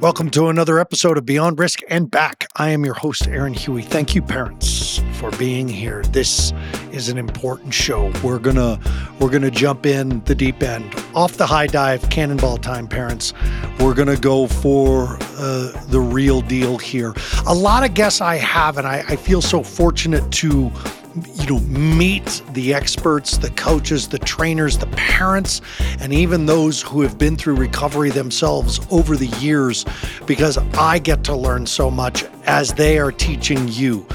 [0.00, 2.48] Welcome to another episode of Beyond Risk and Back.
[2.56, 3.82] I am your host, Aaron Huey.
[3.82, 6.02] Thank you, parents, for being here.
[6.04, 6.54] This
[6.90, 8.10] is an important show.
[8.24, 8.80] We're gonna
[9.18, 13.34] we're gonna jump in the deep end, off the high dive, cannonball time, parents.
[13.78, 17.12] We're gonna go for uh, the real deal here.
[17.46, 20.72] A lot of guests I have, and I, I feel so fortunate to
[21.14, 25.60] you know, meet the experts, the coaches, the trainers, the parents,
[26.00, 29.84] and even those who have been through recovery themselves over the years
[30.26, 34.06] because I get to learn so much as they are teaching you.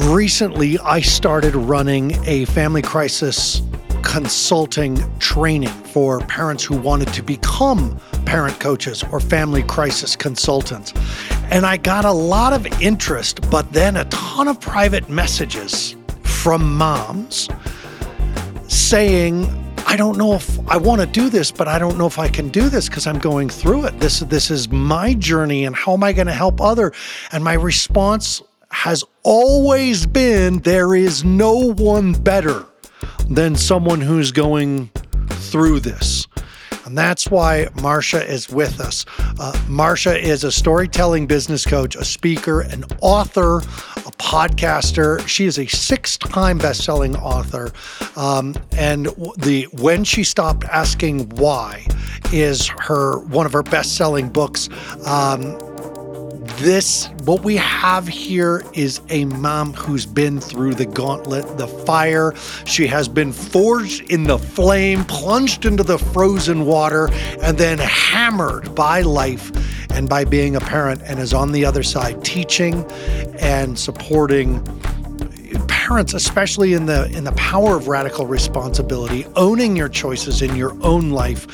[0.00, 3.62] Recently, I started running a family crisis
[4.02, 10.92] consulting training for parents who wanted to become parent coaches or family crisis consultants.
[11.50, 15.96] And I got a lot of interest, but then a ton of private messages
[16.44, 17.48] from moms
[18.68, 19.46] saying,
[19.86, 22.28] I don't know if I want to do this, but I don't know if I
[22.28, 23.98] can do this because I'm going through it.
[23.98, 26.92] This this is my journey and how am I going to help other?
[27.32, 32.66] And my response has always been there is no one better
[33.30, 34.90] than someone who's going
[35.30, 36.26] through this.
[36.84, 39.06] And that's why Marsha is with us.
[39.18, 43.62] Uh, Marsha is a storytelling business coach, a speaker, an author,
[44.18, 45.26] podcaster.
[45.26, 47.72] She is a six-time best-selling author.
[48.16, 49.06] Um, and
[49.36, 51.86] the When She Stopped Asking Why
[52.32, 54.68] is her one of her best-selling books.
[55.06, 55.58] Um,
[56.58, 62.34] this, what we have here is a mom who's been through the gauntlet, the fire.
[62.64, 67.08] She has been forged in the flame, plunged into the frozen water,
[67.40, 69.52] and then hammered by life
[69.92, 72.84] and by being a parent, and is on the other side teaching
[73.40, 74.62] and supporting
[75.88, 80.74] parents especially in the in the power of radical responsibility owning your choices in your
[80.82, 81.46] own life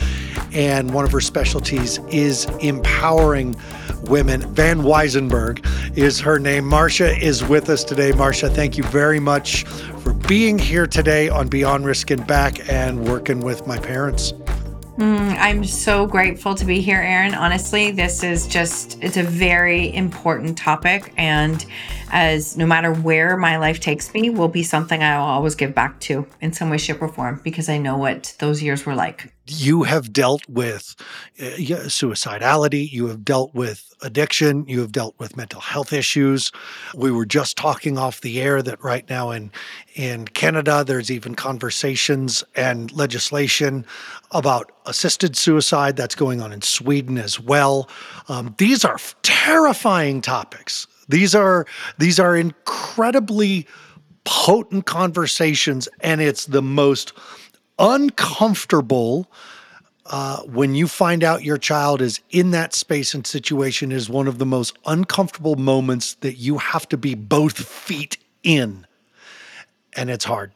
[0.53, 3.57] and one of her specialties is empowering
[4.03, 4.43] women.
[4.55, 6.65] Vanwynsberghe is her name.
[6.65, 8.13] Marsha is with us today.
[8.13, 13.07] Marsha, thank you very much for being here today on Beyond Risk and Back and
[13.09, 14.33] working with my parents.
[15.01, 17.35] Mm, I'm so grateful to be here, Aaron.
[17.35, 21.15] Honestly, this is just, it's a very important topic.
[21.17, 21.65] And
[22.11, 26.01] as no matter where my life takes me, will be something I'll always give back
[26.01, 29.33] to in some way, shape, or form because I know what those years were like.
[29.47, 30.95] You have dealt with
[31.41, 31.45] uh,
[31.89, 36.53] suicidality, you have dealt with addiction, you have dealt with mental health issues.
[36.95, 39.51] We were just talking off the air that right now in
[39.95, 43.85] in Canada there's even conversations and legislation
[44.31, 47.89] about assisted suicide that's going on in Sweden as well.
[48.29, 51.67] Um, these are terrifying topics these are
[51.99, 53.67] these are incredibly
[54.25, 57.13] potent conversations, and it's the most
[57.79, 59.31] uncomfortable
[60.07, 64.27] uh, when you find out your child is in that space and situation is one
[64.27, 68.87] of the most uncomfortable moments that you have to be both feet in.
[69.97, 70.53] And it's hard.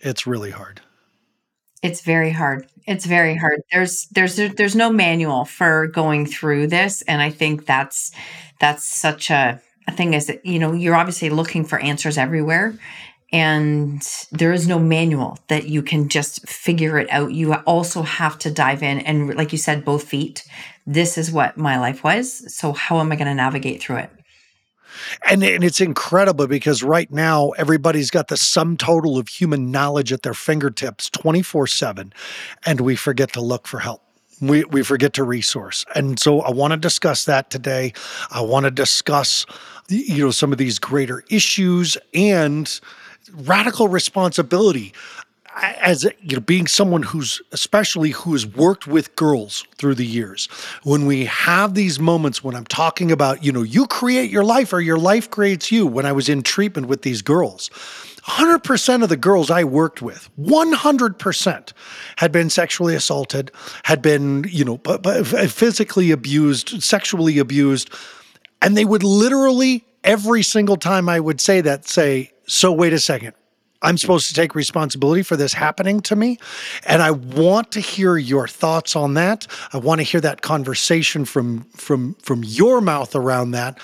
[0.00, 0.80] It's really hard.
[1.82, 2.66] It's very hard.
[2.86, 3.62] It's very hard.
[3.72, 8.12] There's there's there's no manual for going through this and I think that's
[8.58, 12.74] that's such a thing is that you know you're obviously looking for answers everywhere
[13.32, 14.02] and
[14.32, 17.32] there is no manual that you can just figure it out.
[17.32, 20.44] You also have to dive in and like you said both feet.
[20.86, 24.10] This is what my life was so how am i going to navigate through it?
[25.28, 30.12] And, and it's incredible because right now everybody's got the sum total of human knowledge
[30.12, 32.12] at their fingertips 24 7
[32.66, 34.02] and we forget to look for help
[34.40, 35.84] we, we forget to resource.
[35.94, 37.92] And so I want to discuss that today.
[38.30, 39.46] I want to discuss,
[39.88, 42.80] you know, some of these greater issues and
[43.32, 44.92] radical responsibility
[45.56, 50.46] as you know being someone who's especially who has worked with girls through the years
[50.84, 54.72] when we have these moments when i'm talking about you know you create your life
[54.72, 57.68] or your life creates you when i was in treatment with these girls
[58.30, 61.72] 100% of the girls I worked with, 100%
[62.16, 63.50] had been sexually assaulted,
[63.84, 64.76] had been, you know,
[65.48, 67.90] physically abused, sexually abused.
[68.62, 73.00] And they would literally, every single time I would say that, say, So wait a
[73.00, 73.34] second.
[73.82, 76.38] I'm supposed to take responsibility for this happening to me.
[76.84, 79.46] And I want to hear your thoughts on that.
[79.72, 83.78] I want to hear that conversation from from from your mouth around that.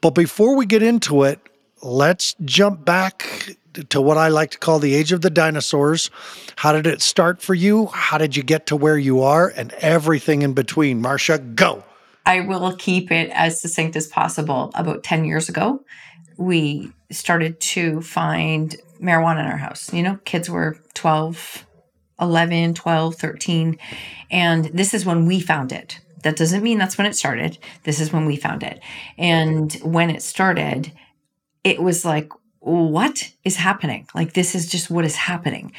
[0.00, 1.40] But before we get into it,
[1.82, 3.56] let's jump back
[3.90, 6.10] to what I like to call the age of the dinosaurs.
[6.56, 7.86] How did it start for you?
[7.86, 9.52] How did you get to where you are?
[9.56, 11.02] And everything in between.
[11.02, 11.84] Marsha, go.
[12.24, 14.72] I will keep it as succinct as possible.
[14.74, 15.84] About 10 years ago,
[16.36, 19.92] we started to find marijuana in our house.
[19.92, 21.64] You know, kids were 12,
[22.20, 23.78] 11, 12, 13.
[24.30, 27.58] And this is when we found it That doesn't mean that's when it started.
[27.84, 28.80] This is when we found it.
[29.16, 30.90] And when it started,
[31.62, 32.32] it was like,
[32.66, 34.08] what is happening?
[34.14, 35.72] Like, this is just what is happening.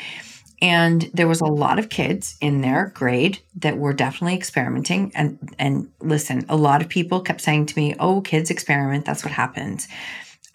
[0.62, 5.12] And there was a lot of kids in their grade that were definitely experimenting.
[5.13, 9.06] And and listen, a lot of people kept saying to me, "Oh, kids experiment.
[9.06, 9.88] That's what happens."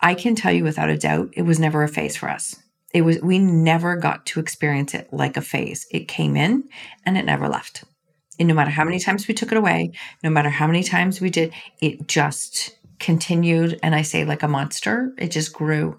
[0.01, 2.57] I can tell you without a doubt, it was never a phase for us.
[2.93, 5.87] It was we never got to experience it like a phase.
[5.91, 6.65] It came in
[7.07, 7.85] and it never left.
[8.41, 9.93] And no matter how many times we took it away,
[10.25, 13.79] no matter how many times we did, it just continued.
[13.83, 15.99] And I say like a monster, it just grew.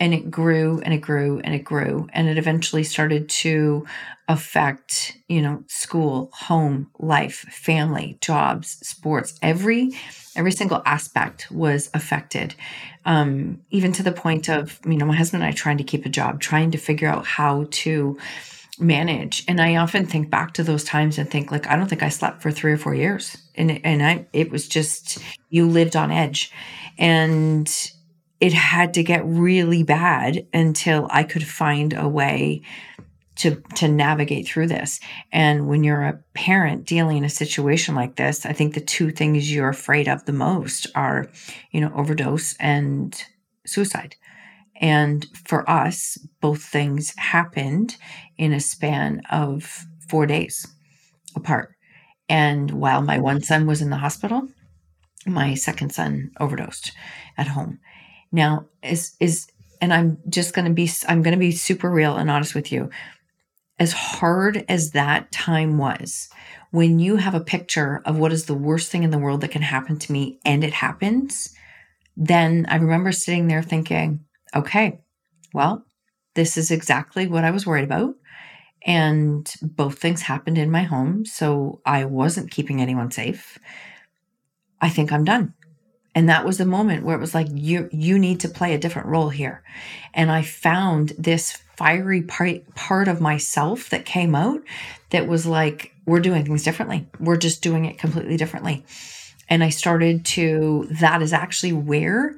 [0.00, 2.08] And it grew and it grew and it grew.
[2.12, 3.86] And it eventually started to
[4.26, 9.38] affect you know school home life family jobs sports.
[9.42, 9.92] Every
[10.34, 12.54] every single aspect was affected.
[13.04, 16.06] Um, even to the point of you know my husband and i trying to keep
[16.06, 18.18] a job trying to figure out how to
[18.80, 22.02] manage and i often think back to those times and think like i don't think
[22.02, 25.18] i slept for three or four years and and i it was just
[25.48, 26.50] you lived on edge
[26.98, 27.92] and
[28.40, 32.60] it had to get really bad until I could find a way
[33.36, 35.00] to to navigate through this.
[35.32, 39.10] And when you're a parent dealing in a situation like this, I think the two
[39.10, 41.30] things you're afraid of the most are,
[41.70, 43.16] you know, overdose and
[43.66, 44.14] suicide.
[44.80, 47.96] And for us, both things happened
[48.36, 50.66] in a span of 4 days
[51.36, 51.74] apart.
[52.28, 54.48] And while my one son was in the hospital,
[55.26, 56.92] my second son overdosed
[57.36, 57.78] at home.
[58.32, 59.46] Now, is is
[59.80, 62.72] and I'm just going to be I'm going to be super real and honest with
[62.72, 62.90] you.
[63.78, 66.28] As hard as that time was,
[66.70, 69.50] when you have a picture of what is the worst thing in the world that
[69.50, 71.54] can happen to me and it happens,
[72.16, 74.23] then I remember sitting there thinking,
[74.54, 75.00] okay,
[75.52, 75.84] well,
[76.34, 78.14] this is exactly what I was worried about.
[78.86, 81.24] And both things happened in my home.
[81.24, 83.58] So I wasn't keeping anyone safe.
[84.80, 85.54] I think I'm done
[86.14, 88.78] and that was the moment where it was like you you need to play a
[88.78, 89.62] different role here
[90.12, 94.60] and i found this fiery part part of myself that came out
[95.10, 98.84] that was like we're doing things differently we're just doing it completely differently
[99.48, 102.34] and i started to that is actually where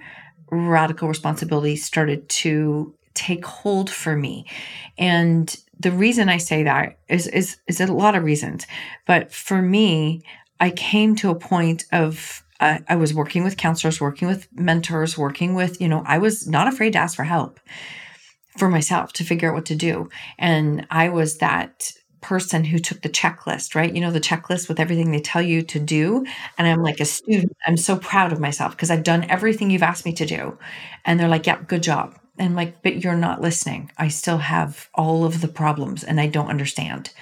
[0.51, 4.47] radical responsibility started to take hold for me
[4.99, 8.67] and the reason i say that is is is a lot of reasons
[9.07, 10.23] but for me
[10.61, 15.19] i came to a point of uh, I was working with counselors, working with mentors,
[15.19, 17.61] working with, you know, I was not afraid to ask for help
[18.57, 20.09] for myself to figure out what to do.
[20.39, 21.93] And I was that
[22.27, 23.95] person who took the checklist, right?
[23.95, 26.27] You know, the checklist with everything they tell you to do.
[26.59, 29.85] And I'm like a student, I'm so proud of myself because I've done everything you've
[29.85, 30.59] asked me to do.
[31.05, 32.19] And they're like, yeah, good job.
[32.37, 33.93] And I'm like, but you're not listening.
[33.97, 37.13] I still have all of the problems and I don't understand.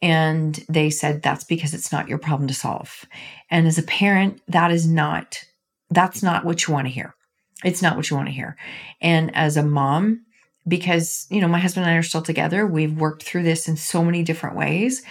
[0.00, 3.04] And they said, that's because it's not your problem to solve.
[3.50, 5.44] And as a parent, that is not,
[5.90, 7.14] that's not what you want to hear.
[7.62, 8.56] It's not what you want to hear.
[9.02, 10.24] And as a mom,
[10.66, 13.76] because, you know, my husband and I are still together, we've worked through this in
[13.76, 15.02] so many different ways.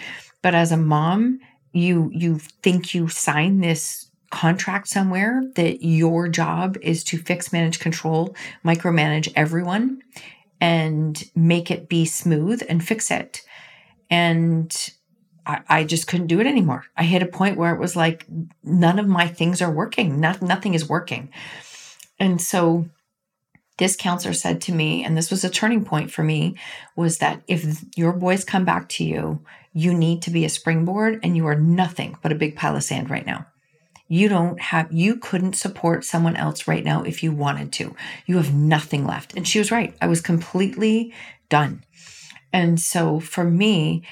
[0.41, 1.39] But as a mom,
[1.73, 7.79] you, you think you sign this contract somewhere that your job is to fix, manage,
[7.79, 10.01] control, micromanage everyone
[10.61, 13.41] and make it be smooth and fix it
[14.09, 14.91] and
[15.45, 16.85] I, just couldn't do it anymore.
[16.95, 18.25] I hit a point where it was like
[18.63, 20.19] none of my things are working.
[20.19, 21.29] Not, nothing is working.
[22.19, 22.87] And so
[23.81, 26.55] this counselor said to me, and this was a turning point for me,
[26.95, 31.19] was that if your boys come back to you, you need to be a springboard
[31.23, 33.47] and you are nothing but a big pile of sand right now.
[34.07, 37.95] You don't have, you couldn't support someone else right now if you wanted to.
[38.27, 39.35] You have nothing left.
[39.35, 39.97] And she was right.
[39.99, 41.11] I was completely
[41.49, 41.83] done.
[42.53, 44.03] And so for me,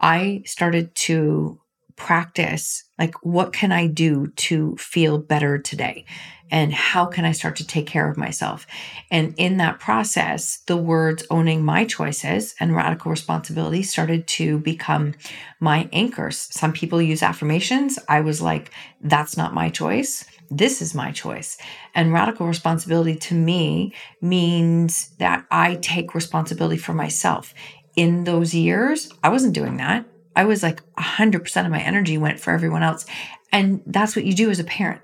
[0.00, 1.60] I started to
[1.94, 6.06] practice like, what can I do to feel better today?
[6.52, 8.66] And how can I start to take care of myself?
[9.10, 15.14] And in that process, the words owning my choices and radical responsibility started to become
[15.58, 16.36] my anchors.
[16.52, 17.98] Some people use affirmations.
[18.08, 21.56] I was like, that's not my choice this is my choice.
[21.94, 27.54] And radical responsibility to me means that I take responsibility for myself
[27.96, 30.06] in those years, I wasn't doing that.
[30.34, 33.04] I was like 100% of my energy went for everyone else.
[33.50, 35.02] And that's what you do as a parent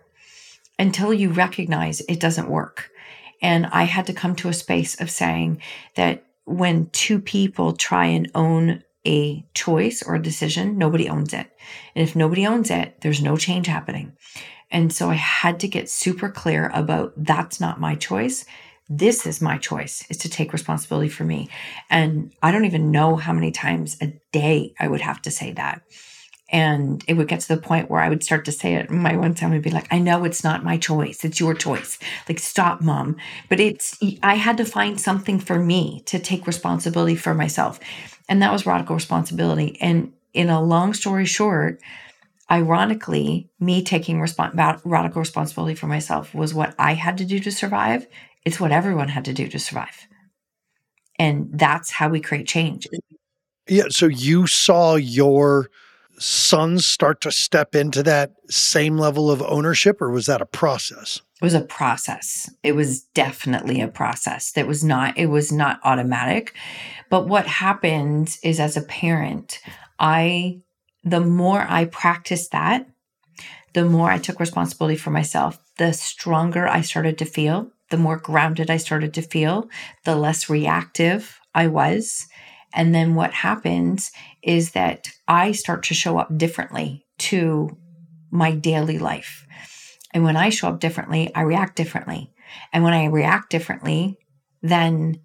[0.79, 2.91] until you recognize it doesn't work.
[3.41, 5.61] And I had to come to a space of saying
[5.95, 11.51] that when two people try and own a choice or a decision, nobody owns it.
[11.95, 14.17] And if nobody owns it, there's no change happening.
[14.71, 18.45] And so I had to get super clear about that's not my choice
[18.89, 21.49] this is my choice is to take responsibility for me
[21.91, 25.53] and i don't even know how many times a day i would have to say
[25.53, 25.83] that
[26.51, 28.91] And it would get to the point where I would start to say it.
[28.91, 31.23] My one son would be like, I know it's not my choice.
[31.25, 31.99] It's your choice.
[32.27, 33.17] Like, stop, mom.
[33.51, 37.79] But it's, I had to find something for me to take responsibility for myself.
[38.31, 39.77] And that was radical responsibility.
[39.81, 41.83] And in a long story short,
[42.51, 48.07] ironically, me taking radical responsibility for myself was what I had to do to survive.
[48.47, 50.07] It's what everyone had to do to survive.
[51.19, 52.87] And that's how we create change.
[53.69, 53.89] Yeah.
[53.91, 55.69] So you saw your
[56.19, 61.21] sons start to step into that same level of ownership, or was that a process?
[61.41, 62.51] It was a process.
[62.63, 64.53] It was definitely a process.
[64.53, 66.55] That was not, it was not automatic.
[67.11, 69.61] But what happened is as a parent,
[69.99, 70.61] I
[71.05, 72.87] the more I practiced that,
[73.73, 78.17] the more I took responsibility for myself, the stronger I started to feel, the more
[78.17, 79.69] grounded I started to feel,
[80.05, 82.27] the less reactive I was.
[82.75, 87.77] And then what happens is that I start to show up differently to
[88.31, 89.47] my daily life.
[90.13, 92.33] And when I show up differently, I react differently.
[92.73, 94.19] And when I react differently,
[94.63, 95.21] then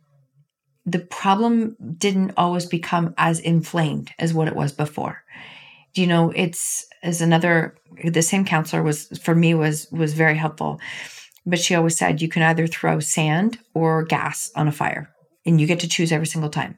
[0.85, 5.23] the problem didn't always become as inflamed as what it was before
[5.95, 10.79] you know it's as another the same counselor was for me was was very helpful
[11.45, 15.09] but she always said you can either throw sand or gas on a fire
[15.45, 16.77] and you get to choose every single time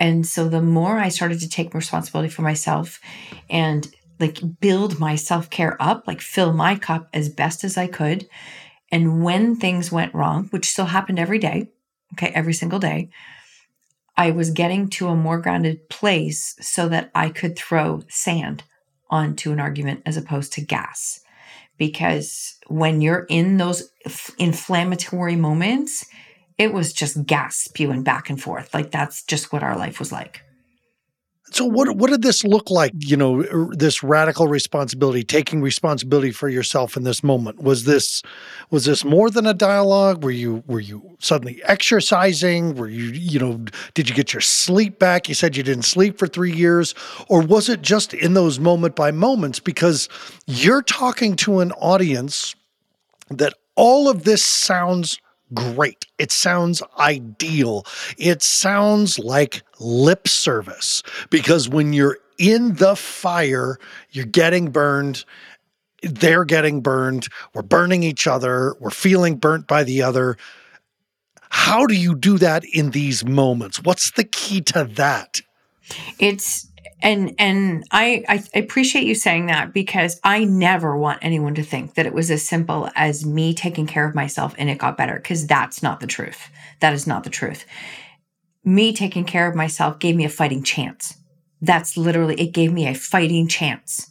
[0.00, 3.00] and so the more i started to take responsibility for myself
[3.48, 8.28] and like build my self-care up like fill my cup as best as i could
[8.90, 11.68] and when things went wrong which still happened every day
[12.14, 13.08] okay every single day
[14.20, 18.64] I was getting to a more grounded place so that I could throw sand
[19.08, 21.20] onto an argument as opposed to gas.
[21.78, 23.90] Because when you're in those
[24.38, 26.04] inflammatory moments,
[26.60, 28.74] it was just gas spewing back and forth.
[28.74, 30.42] Like that's just what our life was like.
[31.52, 32.92] So what what did this look like?
[32.98, 37.62] You know, er, this radical responsibility, taking responsibility for yourself in this moment.
[37.62, 38.22] Was this
[38.70, 40.22] was this more than a dialogue?
[40.22, 42.74] Were you were you suddenly exercising?
[42.74, 43.64] Were you you know
[43.94, 45.30] did you get your sleep back?
[45.30, 46.94] You said you didn't sleep for 3 years
[47.28, 50.10] or was it just in those moment by moments because
[50.46, 52.54] you're talking to an audience
[53.30, 55.18] that all of this sounds
[55.54, 56.06] great.
[56.18, 57.84] It sounds ideal.
[58.18, 63.78] It sounds like lip service because when you're in the fire,
[64.10, 65.24] you're getting burned.
[66.02, 67.28] They're getting burned.
[67.54, 68.74] We're burning each other.
[68.80, 70.36] We're feeling burnt by the other.
[71.50, 73.82] How do you do that in these moments?
[73.82, 75.40] What's the key to that?
[76.18, 76.69] It's
[77.02, 81.94] and and I, I appreciate you saying that because I never want anyone to think
[81.94, 85.14] that it was as simple as me taking care of myself and it got better
[85.14, 86.50] because that's not the truth.
[86.80, 87.64] That is not the truth.
[88.64, 91.16] Me taking care of myself gave me a fighting chance.
[91.62, 94.10] That's literally it gave me a fighting chance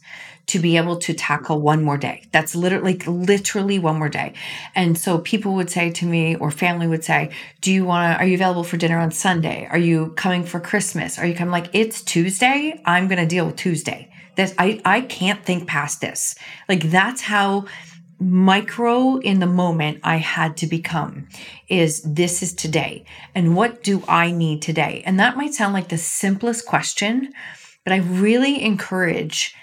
[0.50, 2.24] to be able to tackle one more day.
[2.32, 4.34] That's literally literally one more day.
[4.74, 7.30] And so people would say to me or family would say,
[7.60, 9.68] "Do you want to are you available for dinner on Sunday?
[9.70, 11.18] Are you coming for Christmas?
[11.18, 12.80] Are you coming like it's Tuesday?
[12.84, 16.34] I'm going to deal with Tuesday." That I I can't think past this.
[16.68, 17.66] Like that's how
[18.20, 21.28] micro in the moment I had to become
[21.68, 23.04] is this is today.
[23.34, 25.02] And what do I need today?
[25.06, 27.32] And that might sound like the simplest question,
[27.84, 29.54] but I really encourage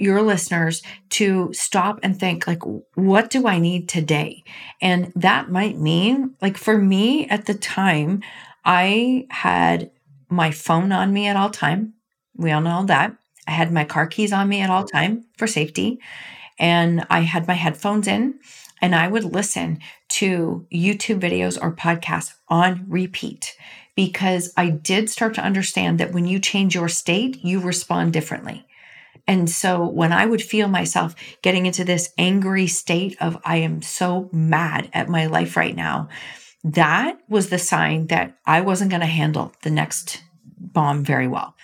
[0.00, 2.62] your listeners to stop and think like
[2.94, 4.42] what do i need today?
[4.80, 8.22] And that might mean like for me at the time
[8.64, 9.90] i had
[10.28, 11.94] my phone on me at all time.
[12.36, 13.16] We all know that.
[13.48, 16.00] I had my car keys on me at all time for safety.
[16.58, 18.38] And i had my headphones in
[18.80, 19.78] and i would listen
[20.08, 23.56] to youtube videos or podcasts on repeat
[23.94, 28.64] because i did start to understand that when you change your state you respond differently
[29.30, 33.80] and so when I would feel myself getting into this angry state of, I am
[33.80, 36.08] so mad at my life right now,
[36.64, 40.20] that was the sign that I wasn't going to handle the next
[40.58, 41.54] bomb very well.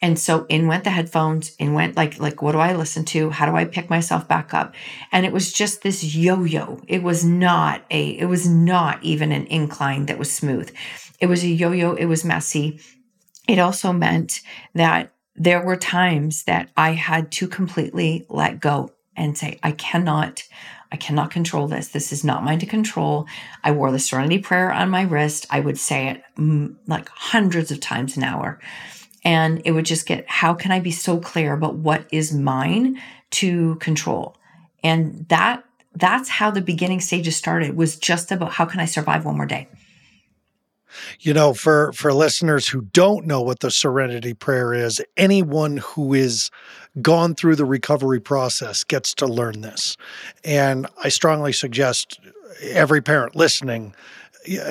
[0.00, 3.28] And so in went the headphones, in went like, like, what do I listen to?
[3.28, 4.74] How do I pick myself back up?
[5.12, 6.80] And it was just this yo-yo.
[6.88, 10.74] It was not a, it was not even an incline that was smooth.
[11.20, 11.92] It was a yo-yo.
[11.92, 12.80] It was messy.
[13.46, 14.40] It also meant
[14.74, 20.42] that there were times that I had to completely let go and say, I cannot,
[20.90, 21.88] I cannot control this.
[21.88, 23.26] This is not mine to control.
[23.62, 25.46] I wore the serenity prayer on my wrist.
[25.50, 28.60] I would say it mm, like hundreds of times an hour.
[29.24, 33.00] And it would just get, how can I be so clear about what is mine
[33.32, 34.36] to control?
[34.82, 39.24] And that, that's how the beginning stages started was just about how can I survive
[39.24, 39.68] one more day?
[41.20, 46.14] You know, for for listeners who don't know what the serenity prayer is, anyone who
[46.14, 46.50] is
[47.00, 49.96] gone through the recovery process gets to learn this.
[50.44, 52.20] And I strongly suggest
[52.62, 53.94] every parent listening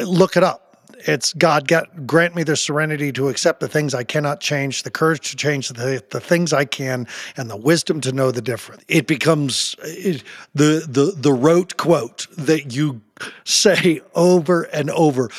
[0.02, 0.61] look it up
[1.08, 4.92] it's God get, grant me the serenity to accept the things I cannot change, the
[4.92, 8.84] courage to change the, the things I can, and the wisdom to know the difference.
[8.88, 13.02] It becomes it, the the the rote quote that you
[13.44, 15.30] say over and over.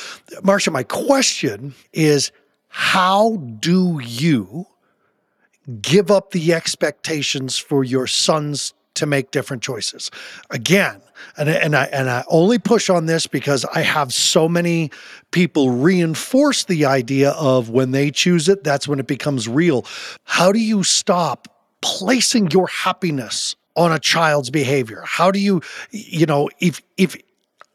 [0.41, 2.31] Marsha, my question is,
[2.67, 4.67] how do you
[5.81, 10.11] give up the expectations for your sons to make different choices.
[10.49, 11.01] Again,
[11.37, 14.91] and, and I and I only push on this because I have so many
[15.31, 19.85] people reinforce the idea of when they choose it, that's when it becomes real.
[20.23, 21.47] How do you stop
[21.81, 25.03] placing your happiness on a child's behavior?
[25.05, 27.15] How do you, you know, if if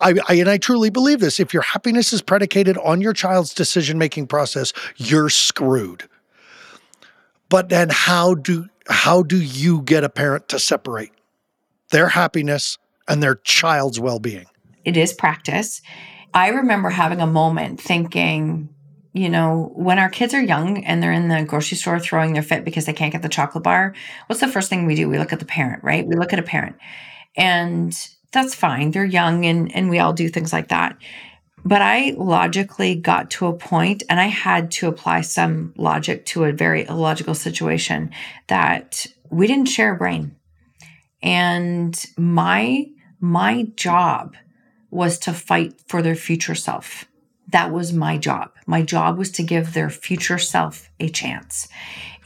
[0.00, 1.40] I, I, and I truly believe this.
[1.40, 6.08] If your happiness is predicated on your child's decision making process, you're screwed.
[7.48, 11.12] But then, how do how do you get a parent to separate
[11.90, 14.46] their happiness and their child's well being?
[14.84, 15.82] It is practice.
[16.34, 18.68] I remember having a moment thinking,
[19.12, 22.42] you know, when our kids are young and they're in the grocery store throwing their
[22.42, 23.94] fit because they can't get the chocolate bar,
[24.26, 25.08] what's the first thing we do?
[25.08, 26.06] We look at the parent, right?
[26.06, 26.76] We look at a parent.
[27.36, 27.96] And
[28.32, 28.90] that's fine.
[28.90, 30.96] They're young and and we all do things like that.
[31.64, 36.44] But I logically got to a point and I had to apply some logic to
[36.44, 38.10] a very illogical situation
[38.46, 40.36] that we didn't share a brain.
[41.22, 42.86] And my
[43.20, 44.36] my job
[44.90, 47.04] was to fight for their future self.
[47.48, 48.52] That was my job.
[48.66, 51.68] My job was to give their future self a chance.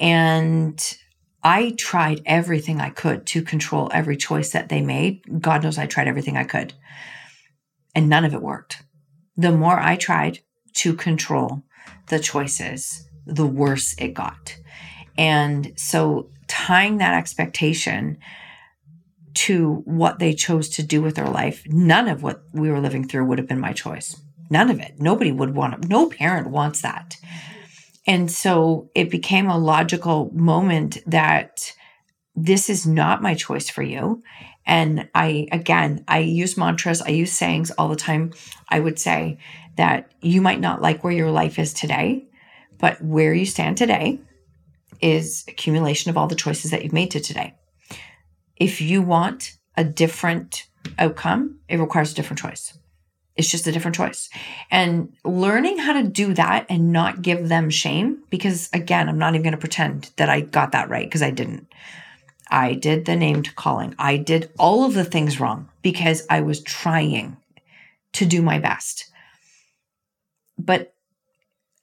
[0.01, 0.99] And
[1.43, 5.41] I tried everything I could to control every choice that they made.
[5.41, 6.75] God knows I tried everything I could.
[7.95, 8.83] And none of it worked
[9.37, 10.41] the more I tried
[10.75, 11.63] to control
[12.09, 14.57] the choices, the worse it got.
[15.17, 18.19] And so tying that expectation
[19.35, 23.07] to what they chose to do with their life, none of what we were living
[23.07, 24.21] through would have been my choice.
[24.51, 24.95] None of it.
[24.99, 25.89] Nobody would want it.
[25.89, 27.17] No parent wants that.
[28.07, 31.73] And so it became a logical moment that
[32.35, 34.23] this is not my choice for you.
[34.65, 38.33] And I, again, I use mantras, I use sayings all the time.
[38.69, 39.39] I would say
[39.77, 42.29] that you might not like where your life is today,
[42.79, 44.21] but where you stand today
[45.01, 47.55] is accumulation of all the choices that you've made to today.
[48.57, 52.79] If you want a different outcome, it requires a different choice.
[53.35, 54.29] It's just a different choice.
[54.71, 59.35] And learning how to do that and not give them shame, because again, I'm not
[59.35, 61.67] even going to pretend that I got that right because I didn't.
[62.53, 63.95] I did the named calling.
[63.99, 67.39] I did all of the things wrong because I was trying
[68.13, 69.11] to do my best.
[70.59, 70.95] But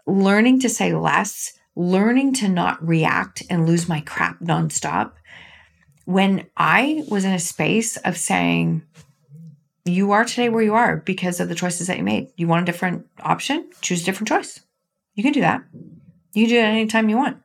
[0.06, 5.14] learning to say less, learning to not react and lose my crap nonstop.
[6.06, 8.84] When I was in a space of saying,
[9.86, 12.28] you are today where you are because of the choices that you made.
[12.38, 13.72] You want a different option?
[13.82, 14.60] Choose a different choice.
[15.16, 15.64] You can do that.
[16.34, 17.38] You can do it anytime you want.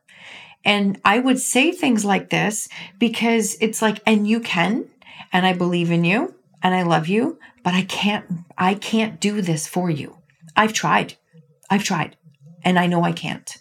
[0.65, 2.67] And I would say things like this
[2.99, 4.89] because it's like, and you can,
[5.31, 8.25] and I believe in you and I love you, but I can't,
[8.57, 10.17] I can't do this for you.
[10.55, 11.15] I've tried.
[11.69, 12.17] I've tried
[12.63, 13.57] and I know I can't.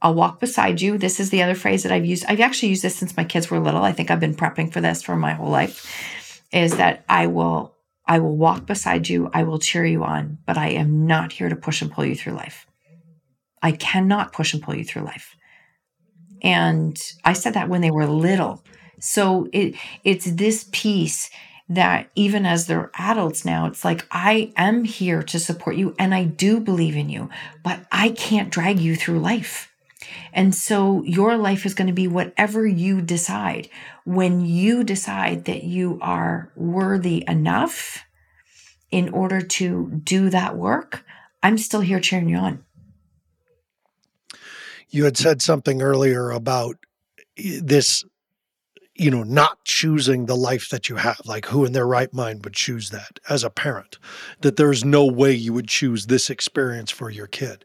[0.00, 0.96] I'll walk beside you.
[0.96, 2.24] This is the other phrase that I've used.
[2.26, 3.82] I've actually used this since my kids were little.
[3.82, 6.42] I think I've been prepping for this for my whole life.
[6.52, 7.74] Is that I will
[8.06, 9.28] I will walk beside you.
[9.34, 12.14] I will cheer you on, but I am not here to push and pull you
[12.14, 12.66] through life.
[13.60, 15.36] I cannot push and pull you through life.
[16.42, 18.62] And I said that when they were little.
[19.00, 19.74] So it
[20.04, 21.30] it's this piece
[21.68, 26.14] that even as they're adults now, it's like, I am here to support you and
[26.14, 27.28] I do believe in you,
[27.62, 29.70] but I can't drag you through life.
[30.32, 33.68] And so your life is going to be whatever you decide.
[34.04, 38.04] When you decide that you are worthy enough
[38.90, 41.04] in order to do that work,
[41.42, 42.64] I'm still here cheering you on
[44.90, 46.76] you had said something earlier about
[47.38, 48.04] eh, this
[48.94, 52.44] you know not choosing the life that you have like who in their right mind
[52.44, 53.98] would choose that as a parent
[54.40, 57.64] that there's no way you would choose this experience for your kid.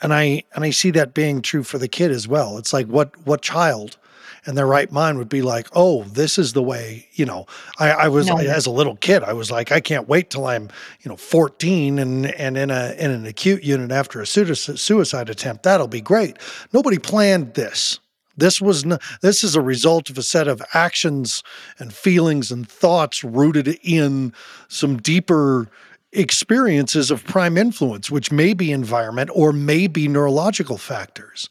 [0.00, 2.58] And i and i see that being true for the kid as well.
[2.58, 3.98] It's like what what child
[4.46, 7.46] and their right mind would be like, oh, this is the way, you know,
[7.78, 8.38] I, I was no.
[8.38, 10.68] as a little kid, I was like, I can't wait till I'm,
[11.00, 15.62] you know, 14 and and in a in an acute unit after a suicide attempt.
[15.62, 16.38] That'll be great.
[16.72, 18.00] Nobody planned this.
[18.36, 21.42] This was n- this is a result of a set of actions
[21.78, 24.32] and feelings and thoughts rooted in
[24.68, 25.68] some deeper
[26.12, 31.48] experiences of prime influence, which may be environment or may be neurological factors.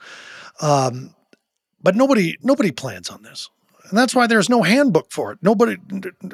[0.62, 1.13] Um,
[1.88, 3.50] but nobody nobody plans on this.
[3.88, 5.39] And that's why there's no handbook for it.
[5.41, 5.78] Nobody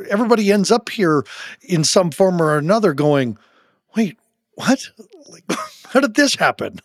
[0.09, 1.23] everybody ends up here
[1.61, 3.37] in some form or another going,
[3.95, 4.17] wait,
[4.55, 4.83] what?
[5.29, 5.43] Like,
[5.89, 6.79] how did this happen?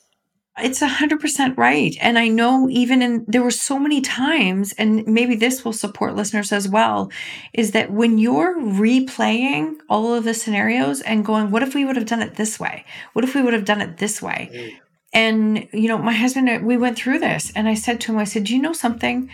[0.58, 1.96] It's 100% right.
[1.98, 6.16] And I know even in, there were so many times, and maybe this will support
[6.16, 7.10] listeners as well,
[7.54, 11.96] is that when you're replaying all of the scenarios and going, what if we would
[11.96, 12.84] have done it this way?
[13.14, 14.50] What if we would have done it this way?
[14.52, 14.78] Mm.
[15.12, 18.24] And, you know, my husband, we went through this and I said to him, I
[18.24, 19.30] said, do you know something?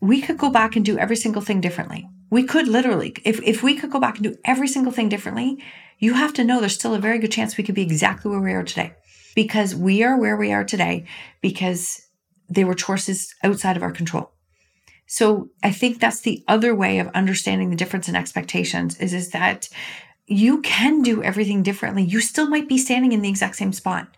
[0.00, 2.08] We could go back and do every single thing differently.
[2.30, 5.62] We could literally, if, if we could go back and do every single thing differently,
[5.98, 8.40] you have to know there's still a very good chance we could be exactly where
[8.40, 8.94] we are today
[9.34, 11.06] because we are where we are today
[11.40, 12.02] because
[12.48, 14.32] they were choices outside of our control.
[15.06, 19.30] So I think that's the other way of understanding the difference in expectations is, is
[19.30, 19.68] that
[20.26, 22.02] you can do everything differently.
[22.02, 24.08] You still might be standing in the exact same spot,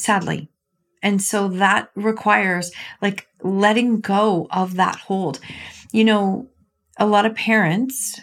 [0.00, 0.48] sadly.
[1.02, 5.40] And so that requires like letting go of that hold.
[5.92, 6.48] You know,
[6.98, 8.20] a lot of parents,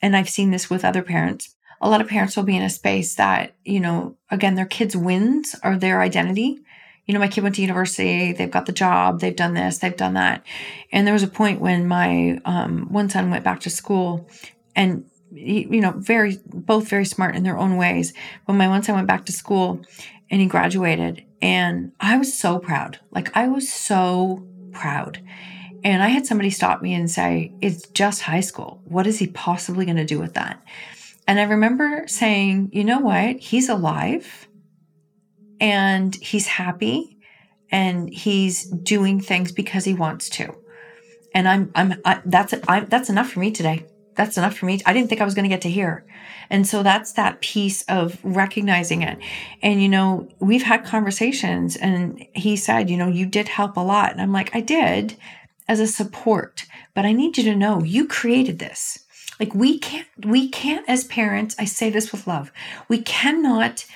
[0.00, 2.70] and I've seen this with other parents, a lot of parents will be in a
[2.70, 6.60] space that, you know, again, their kids' wins are their identity.
[7.06, 9.96] You know, my kid went to university, they've got the job, they've done this, they've
[9.96, 10.46] done that.
[10.92, 14.28] And there was a point when my um, one son went back to school
[14.76, 15.04] and
[15.34, 18.12] you know, very, both very smart in their own ways.
[18.44, 19.82] When my one son went back to school
[20.32, 22.98] and he graduated, and I was so proud.
[23.12, 25.22] Like, I was so proud.
[25.84, 28.80] And I had somebody stop me and say, It's just high school.
[28.84, 30.62] What is he possibly going to do with that?
[31.26, 33.36] And I remember saying, you know what?
[33.36, 34.48] He's alive
[35.60, 37.18] and he's happy
[37.70, 40.54] and he's doing things because he wants to.
[41.34, 43.86] And I'm, I'm, I, that's, I, that's enough for me today.
[44.14, 44.80] That's enough for me.
[44.84, 46.04] I didn't think I was going to get to hear.
[46.50, 49.18] And so that's that piece of recognizing it.
[49.62, 53.80] And, you know, we've had conversations and he said, you know, you did help a
[53.80, 54.12] lot.
[54.12, 55.16] And I'm like, I did
[55.68, 58.98] as a support, but I need you to know you created this.
[59.40, 62.52] Like we can't, we can't as parents, I say this with love,
[62.88, 63.86] we cannot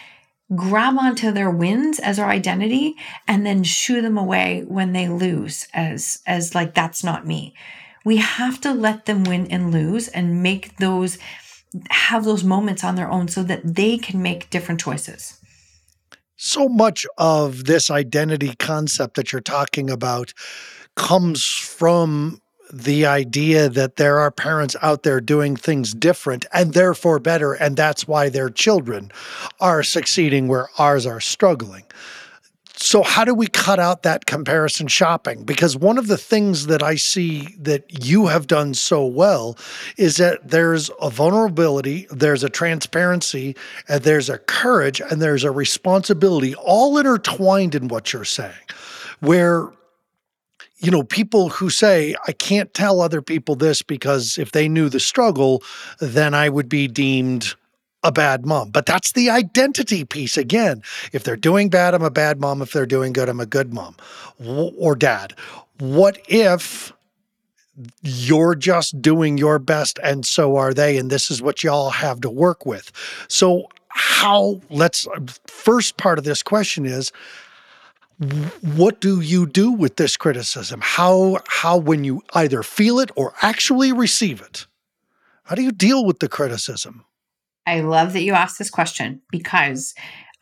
[0.55, 2.95] grab onto their wins as our identity
[3.27, 7.55] and then shoo them away when they lose as as like that's not me.
[8.07, 11.19] We have to let them win and lose and make those
[11.91, 15.41] have those moments on their own so that they can make different choices.
[16.37, 20.33] So much of this identity concept that you're talking about
[20.95, 22.41] comes from
[22.73, 27.77] the idea that there are parents out there doing things different and therefore better, and
[27.77, 29.11] that's why their children
[29.59, 31.83] are succeeding where ours are struggling.
[32.87, 35.43] So, how do we cut out that comparison shopping?
[35.43, 39.59] Because one of the things that I see that you have done so well
[39.97, 43.57] is that there's a vulnerability, there's a transparency,
[43.89, 48.55] and there's a courage, and there's a responsibility all intertwined in what you're saying.
[49.19, 49.73] Where
[50.79, 54.89] you know, people who say, I can't tell other people this because if they knew
[54.89, 55.65] the struggle,
[55.99, 57.57] then I would be deemed
[58.07, 58.71] a bad mom.
[58.71, 60.83] But that's the identity piece again.
[61.13, 62.63] If they're doing bad, I'm a bad mom.
[62.63, 63.97] If they're doing good, I'm a good mom
[64.39, 65.35] or dad.
[65.79, 66.93] What if
[68.03, 70.97] you're just doing your best and so are they?
[70.97, 72.93] And this is what y'all have to work with.
[73.29, 75.09] So, how, let's,
[75.47, 77.13] first part of this question is,
[78.63, 80.81] what do you do with this criticism?
[80.83, 84.67] How how when you either feel it or actually receive it?
[85.45, 87.05] How do you deal with the criticism?
[87.67, 89.95] I love that you asked this question because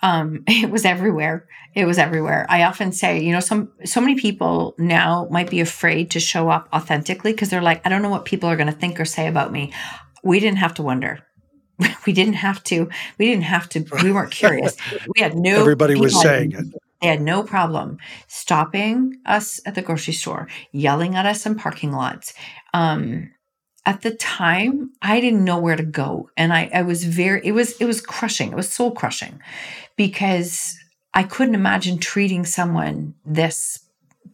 [0.03, 1.47] um, it was everywhere.
[1.75, 2.47] It was everywhere.
[2.49, 6.49] I often say, you know, some so many people now might be afraid to show
[6.49, 9.05] up authentically because they're like, I don't know what people are going to think or
[9.05, 9.73] say about me.
[10.23, 11.21] We didn't have to wonder.
[12.07, 12.89] We didn't have to.
[13.19, 13.85] We didn't have to.
[14.03, 14.77] We weren't curious.
[15.17, 15.59] We had no.
[15.59, 16.67] Everybody was saying it
[17.05, 21.93] they had no problem stopping us at the grocery store, yelling at us in parking
[21.93, 22.33] lots.
[22.73, 23.31] Um,
[23.87, 26.31] at the time, I didn't know where to go.
[26.37, 28.53] And I, I was very, it was, it was crushing.
[28.53, 29.41] It was soul crushing
[29.97, 30.77] because
[31.13, 33.85] I couldn't imagine treating someone this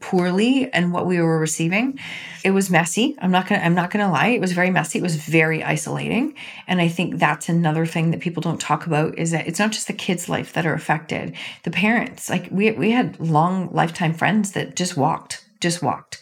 [0.01, 1.99] poorly and what we were receiving.
[2.43, 3.17] It was messy.
[3.21, 4.29] I'm not to I'm not to lie.
[4.29, 4.99] It was very messy.
[4.99, 6.35] It was very isolating.
[6.67, 9.73] And I think that's another thing that people don't talk about is that it's not
[9.73, 11.35] just the kids' life that are affected.
[11.65, 16.21] The parents, like we we had long lifetime friends that just walked, just walked.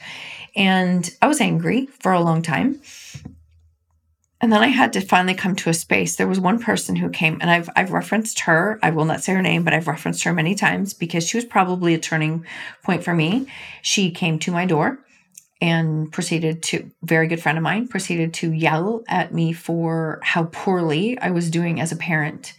[0.57, 2.81] And I was angry for a long time.
[4.41, 6.15] And then I had to finally come to a space.
[6.15, 8.79] There was one person who came, and I've I've referenced her.
[8.83, 11.45] I will not say her name, but I've referenced her many times because she was
[11.45, 12.47] probably a turning
[12.85, 13.49] point for me.
[13.83, 15.01] She came to my door
[15.61, 20.45] and proceeded to very good friend of mine proceeded to yell at me for how
[20.45, 22.55] poorly I was doing as a parent.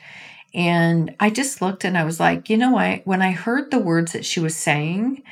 [0.53, 3.05] And I just looked and I was like, you know what?
[3.05, 5.23] When I heard the words that she was saying,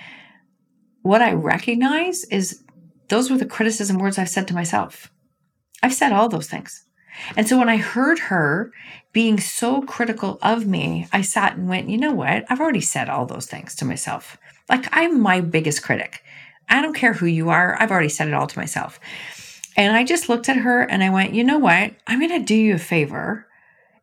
[1.02, 2.64] what I recognize is
[3.10, 5.12] those were the criticism words I've said to myself.
[5.84, 6.86] I've said all those things.
[7.36, 8.72] And so when I heard her
[9.12, 12.46] being so critical of me, I sat and went, you know what?
[12.50, 14.38] I've already said all those things to myself.
[14.70, 16.24] Like I'm my biggest critic.
[16.70, 17.76] I don't care who you are.
[17.82, 19.00] I've already said it all to myself.
[19.76, 21.94] And I just looked at her and I went, you know what?
[22.08, 23.48] I'm going to do you a favor.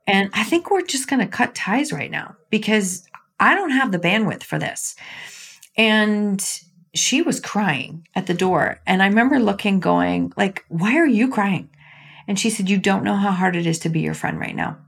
[0.07, 3.07] And I think we're just going to cut ties right now because
[3.41, 4.95] I don't have the bandwidth for this.
[5.77, 6.43] And
[6.95, 8.81] she was crying at the door.
[8.87, 11.69] And I remember looking, going, like, why are you crying?
[12.27, 14.55] And she said, You don't know how hard it is to be your friend right
[14.55, 14.79] now.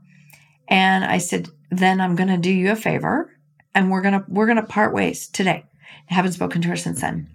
[0.67, 3.31] And I said, Then I'm gonna do you a favor
[3.75, 5.65] and we're gonna we're gonna part ways today.
[6.09, 7.29] I haven't spoken to her since then.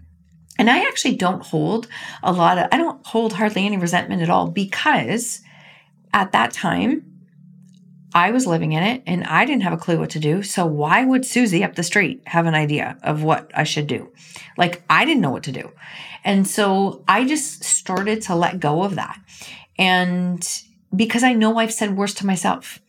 [0.58, 1.86] And I actually don't hold
[2.22, 5.40] a lot of I don't hold hardly any resentment at all because
[6.12, 7.11] at that time
[8.14, 10.42] I was living in it and I didn't have a clue what to do.
[10.42, 14.12] So why would Susie up the street have an idea of what I should do?
[14.56, 15.70] Like I didn't know what to do.
[16.24, 19.18] And so I just started to let go of that.
[19.78, 20.46] And
[20.94, 22.80] because I know I've said worse to myself.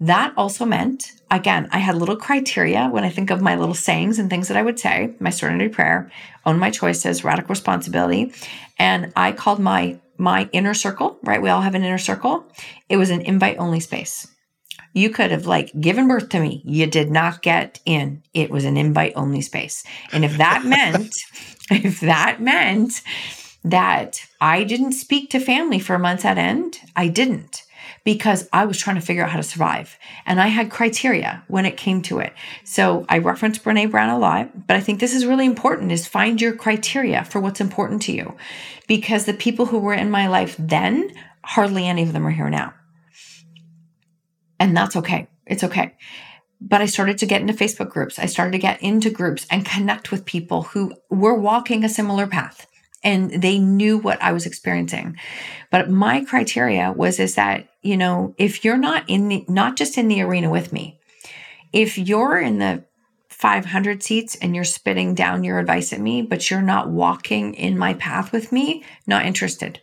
[0.00, 4.20] That also meant, again, I had little criteria when I think of my little sayings
[4.20, 6.10] and things that I would say, my serenity prayer,
[6.46, 8.32] own my choices, radical responsibility.
[8.78, 11.40] And I called my my inner circle, right?
[11.40, 12.44] We all have an inner circle.
[12.88, 14.26] It was an invite only space.
[14.92, 16.62] You could have like given birth to me.
[16.64, 18.22] You did not get in.
[18.34, 19.84] It was an invite only space.
[20.12, 21.14] And if that meant,
[21.70, 23.02] if that meant
[23.64, 27.64] that I didn't speak to family for months at end, I didn't
[28.04, 29.98] because I was trying to figure out how to survive.
[30.24, 32.32] And I had criteria when it came to it.
[32.64, 36.06] So I reference Brene Brown a lot, but I think this is really important is
[36.06, 38.34] find your criteria for what's important to you.
[38.86, 41.12] Because the people who were in my life then,
[41.44, 42.72] hardly any of them are here now.
[44.58, 45.28] And that's okay.
[45.46, 45.94] It's okay.
[46.60, 48.18] But I started to get into Facebook groups.
[48.18, 52.26] I started to get into groups and connect with people who were walking a similar
[52.26, 52.66] path
[53.04, 55.16] and they knew what I was experiencing.
[55.70, 59.98] But my criteria was is that, you know, if you're not in the not just
[59.98, 61.00] in the arena with me,
[61.72, 62.84] if you're in the
[63.28, 67.78] 500 seats and you're spitting down your advice at me, but you're not walking in
[67.78, 69.80] my path with me, not interested.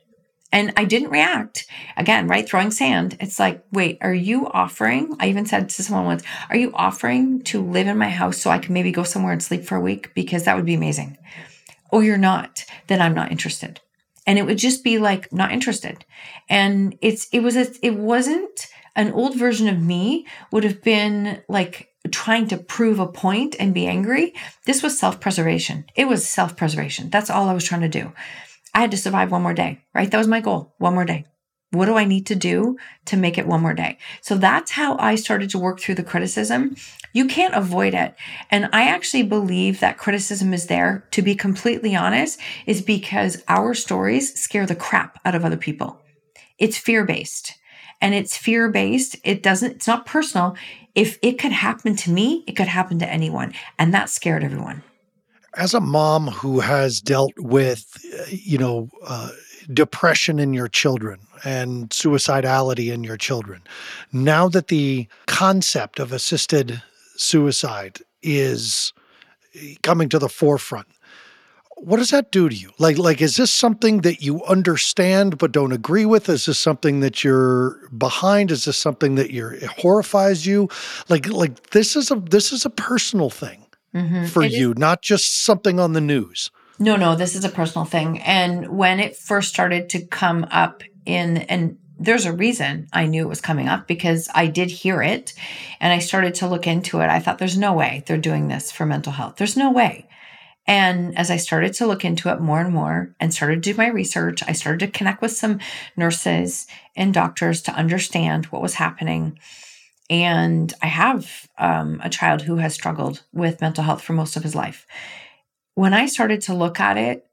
[0.56, 1.68] And I didn't react.
[1.98, 2.48] Again, right?
[2.48, 3.18] Throwing sand.
[3.20, 5.14] It's like, wait, are you offering?
[5.20, 8.50] I even said to someone once, are you offering to live in my house so
[8.50, 10.14] I can maybe go somewhere and sleep for a week?
[10.16, 11.18] Because that would be amazing.
[11.92, 13.82] Oh, you're not, then I'm not interested.
[14.26, 16.06] And it would just be like, not interested.
[16.48, 21.44] And it's, it was, a, it wasn't an old version of me would have been
[21.50, 24.34] like trying to prove a point and be angry.
[24.66, 25.84] This was self preservation.
[25.96, 27.10] It was self preservation.
[27.10, 28.14] That's all I was trying to do.
[28.76, 30.12] I had to survive one more day, right?
[30.12, 30.76] That was my goal.
[30.80, 31.26] One more day.
[31.72, 33.98] What do I need to do to make it one more day?
[34.22, 36.76] So that's how I started to work through the criticism.
[37.14, 38.16] You can't avoid it.
[38.52, 43.74] And I actually believe that criticism is there, to be completely honest, is because our
[43.74, 46.02] stories scare the crap out of other people.
[46.60, 47.54] It's fear based.
[48.02, 49.16] And it's fear based.
[49.24, 50.58] It doesn't, it's not personal.
[50.96, 53.54] If it could happen to me, it could happen to anyone.
[53.80, 54.84] And that scared everyone
[55.56, 57.98] as a mom who has dealt with,
[58.30, 59.30] you know, uh,
[59.74, 63.62] depression in your children and suicidality in your children,
[64.12, 66.82] now that the concept of assisted
[67.18, 68.94] suicide is
[69.82, 70.88] coming to the forefront,
[71.78, 72.72] what does that do to you?
[72.80, 76.30] Like, like, is this something that you understand but don't agree with?
[76.30, 78.50] Is this something that you're behind?
[78.50, 80.70] Is this something that you're horrifies you?
[81.10, 83.65] Like, like this is a this is a personal thing
[83.96, 84.26] mm-hmm.
[84.26, 86.52] for it you, is- not just something on the news.
[86.78, 88.20] No, no, this is a personal thing.
[88.20, 93.24] And when it first started to come up in, and there's a reason I knew
[93.24, 95.34] it was coming up because I did hear it
[95.80, 97.10] and I started to look into it.
[97.10, 99.38] I thought, there's no way they're doing this for mental health.
[99.38, 100.10] There's no way.
[100.68, 103.78] And as I started to look into it more and more and started to do
[103.78, 105.60] my research, I started to connect with some
[105.96, 109.40] nurses and doctors to understand what was happening.
[110.10, 114.44] And I have um, a child who has struggled with mental health for most of
[114.44, 114.86] his life.
[115.74, 117.28] When I started to look at it,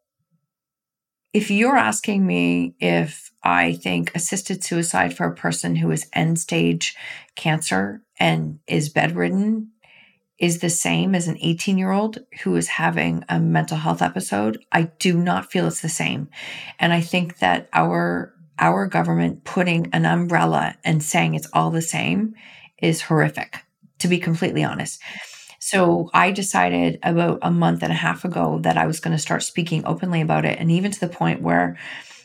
[1.32, 6.38] if you're asking me if I think assisted suicide for a person who is end
[6.38, 6.96] stage
[7.36, 9.72] cancer and is bedridden
[10.38, 14.62] is the same as an 18 year old who is having a mental health episode,
[14.72, 16.28] I do not feel it's the same.
[16.78, 21.82] And I think that our our government putting an umbrella and saying it's all the
[21.82, 22.34] same
[22.82, 23.60] is horrific,
[24.00, 25.00] to be completely honest.
[25.60, 29.22] So I decided about a month and a half ago that I was going to
[29.22, 30.58] start speaking openly about it.
[30.58, 31.78] And even to the point where,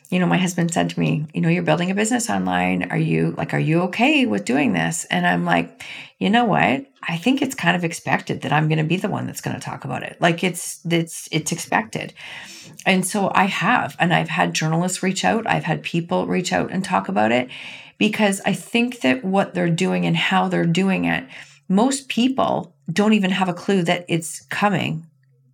[0.10, 2.90] you know, my husband said to me, you know, you're building a business online.
[2.90, 5.06] Are you like, are you okay with doing this?
[5.06, 5.84] And I'm like,
[6.18, 6.88] you know what?
[7.08, 9.56] I think it's kind of expected that I'm going to be the one that's going
[9.56, 10.18] to talk about it.
[10.20, 12.16] Like it's, it's, it's expected.
[12.88, 15.46] And so I have, and I've had journalists reach out.
[15.46, 17.50] I've had people reach out and talk about it
[17.98, 21.26] because I think that what they're doing and how they're doing it,
[21.68, 25.06] most people don't even have a clue that it's coming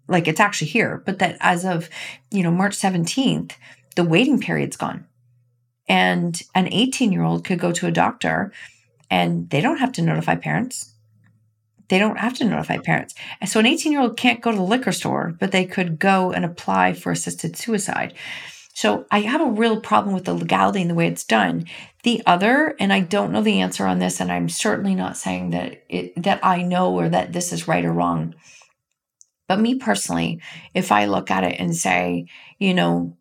[0.07, 1.89] like it's actually here but that as of
[2.29, 3.53] you know march 17th
[3.95, 5.05] the waiting period's gone.
[5.87, 8.51] And an 18 year old could go to a doctor
[9.09, 10.93] and they don't have to notify parents.
[11.89, 13.13] They don't have to notify parents.
[13.41, 15.99] And so an 18 year old can't go to the liquor store, but they could
[15.99, 18.13] go and apply for assisted suicide.
[18.73, 21.65] So I have a real problem with the legality and the way it's done.
[22.03, 25.51] The other, and I don't know the answer on this, and I'm certainly not saying
[25.51, 28.33] that it, that I know or that this is right or wrong.
[29.47, 30.41] But me personally,
[30.73, 32.25] if I look at it and say,
[32.57, 33.15] you know,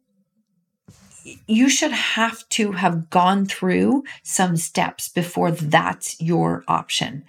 [1.46, 7.24] you should have to have gone through some steps before that's your option.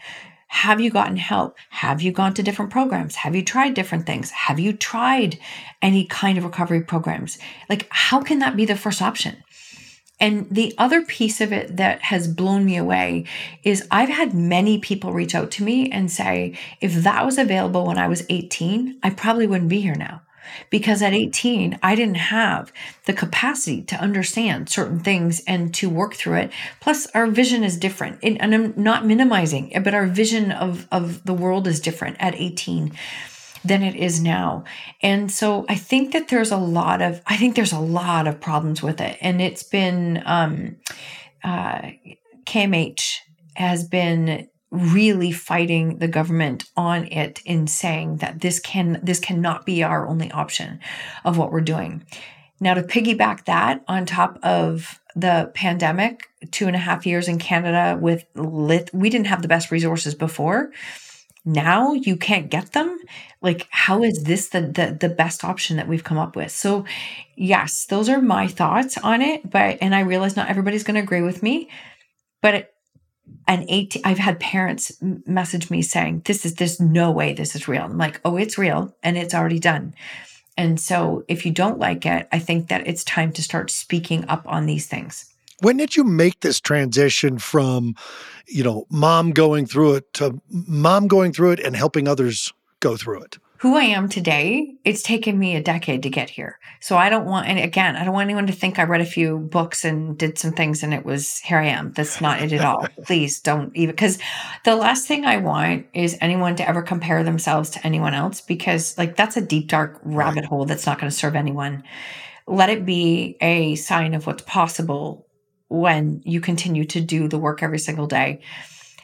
[0.53, 1.57] Have you gotten help?
[1.71, 3.15] Have you gone to different programs?
[3.15, 4.29] Have you tried different things?
[4.29, 5.39] Have you tried
[5.81, 7.39] any kind of recovery programs?
[7.69, 9.43] Like, how can that be the first option?
[10.19, 13.25] And the other piece of it that has blown me away
[13.63, 17.87] is I've had many people reach out to me and say, if that was available
[17.87, 20.21] when I was 18, I probably wouldn't be here now
[20.69, 22.71] because at 18 i didn't have
[23.05, 26.51] the capacity to understand certain things and to work through it.
[26.79, 28.19] Plus our vision is different.
[28.23, 32.91] And i'm not minimizing but our vision of of the world is different at 18
[33.65, 34.63] than it is now.
[35.01, 38.39] And so i think that there's a lot of i think there's a lot of
[38.39, 39.17] problems with it.
[39.21, 40.77] And it's been um
[41.43, 41.81] uh
[42.45, 43.19] kmh
[43.55, 49.65] has been really fighting the government on it in saying that this can this cannot
[49.65, 50.79] be our only option
[51.23, 52.03] of what we're doing.
[52.59, 57.37] Now to piggyback that on top of the pandemic two and a half years in
[57.37, 60.71] canada with lit we didn't have the best resources before.
[61.45, 62.97] Now you can't get them.
[63.41, 66.51] Like how is this the, the the best option that we've come up with?
[66.51, 66.85] So
[67.35, 71.01] yes those are my thoughts on it but and i realize not everybody's going to
[71.01, 71.69] agree with me
[72.43, 72.72] but it,
[73.47, 74.91] an 18 i've had parents
[75.25, 77.83] message me saying this is there's no way this is real.
[77.83, 79.93] I'm like oh it's real and it's already done.
[80.55, 84.25] And so if you don't like it i think that it's time to start speaking
[84.27, 85.29] up on these things.
[85.61, 87.95] When did you make this transition from
[88.47, 92.97] you know mom going through it to mom going through it and helping others go
[92.97, 96.59] through it who I am today, it's taken me a decade to get here.
[96.81, 99.05] So I don't want, and again, I don't want anyone to think I read a
[99.05, 101.93] few books and did some things and it was here I am.
[101.93, 102.85] That's not it at all.
[103.05, 104.19] Please don't even, because
[104.65, 108.97] the last thing I want is anyone to ever compare themselves to anyone else because,
[108.97, 111.85] like, that's a deep, dark rabbit hole that's not going to serve anyone.
[112.45, 115.25] Let it be a sign of what's possible
[115.69, 118.41] when you continue to do the work every single day.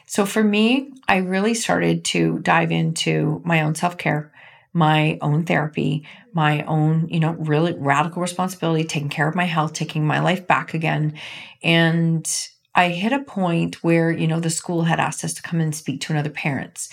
[0.04, 4.30] So for me, I really started to dive into my own self care
[4.72, 9.72] my own therapy, my own, you know, really radical responsibility, taking care of my health,
[9.72, 11.14] taking my life back again.
[11.62, 12.28] And
[12.74, 15.74] I hit a point where, you know, the school had asked us to come and
[15.74, 16.88] speak to another parents.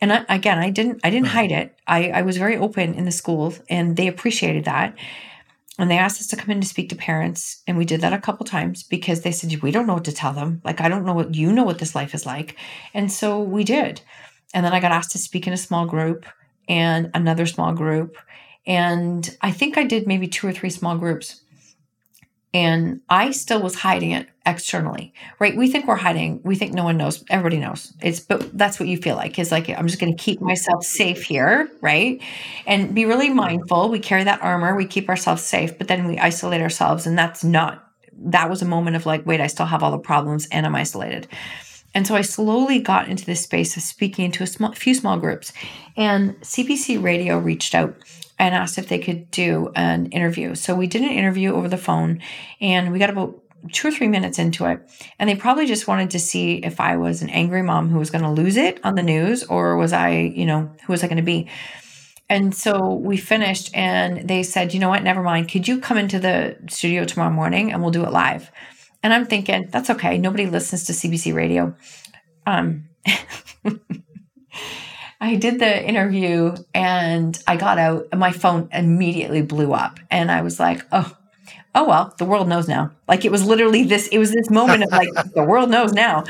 [0.00, 1.74] And I, again, I didn't, I didn't hide it.
[1.86, 4.94] I, I was very open in the school and they appreciated that.
[5.78, 7.62] And they asked us to come in to speak to parents.
[7.66, 10.12] And we did that a couple times because they said, we don't know what to
[10.12, 10.60] tell them.
[10.62, 12.56] Like, I don't know what you know what this life is like.
[12.92, 14.02] And so we did.
[14.52, 16.26] And then I got asked to speak in a small group
[16.68, 18.16] and another small group.
[18.66, 21.40] And I think I did maybe two or three small groups.
[22.54, 25.56] And I still was hiding it externally, right?
[25.56, 26.40] We think we're hiding.
[26.44, 27.24] We think no one knows.
[27.28, 27.92] Everybody knows.
[28.00, 30.84] It's, but that's what you feel like is like, I'm just going to keep myself
[30.84, 32.22] safe here, right?
[32.64, 33.88] And be really mindful.
[33.88, 37.08] We carry that armor, we keep ourselves safe, but then we isolate ourselves.
[37.08, 37.84] And that's not,
[38.16, 40.76] that was a moment of like, wait, I still have all the problems and I'm
[40.76, 41.26] isolated.
[41.94, 45.52] And so I slowly got into this space of speaking to a few small groups.
[45.96, 47.94] And CBC Radio reached out
[48.38, 50.54] and asked if they could do an interview.
[50.56, 52.20] So we did an interview over the phone
[52.60, 53.40] and we got about
[53.72, 54.80] two or three minutes into it.
[55.18, 58.10] And they probably just wanted to see if I was an angry mom who was
[58.10, 61.06] going to lose it on the news or was I, you know, who was I
[61.06, 61.48] going to be?
[62.28, 65.50] And so we finished and they said, you know what, never mind.
[65.50, 68.50] Could you come into the studio tomorrow morning and we'll do it live?
[69.04, 70.16] And I'm thinking, that's okay.
[70.16, 71.76] Nobody listens to CBC radio.
[72.46, 72.88] Um,
[75.20, 80.00] I did the interview and I got out and my phone immediately blew up.
[80.10, 81.14] And I was like, oh,
[81.74, 82.92] oh well, the world knows now.
[83.06, 86.24] Like it was literally this, it was this moment of like, the world knows now.